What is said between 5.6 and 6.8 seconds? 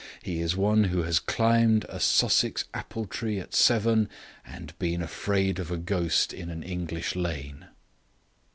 a ghost in an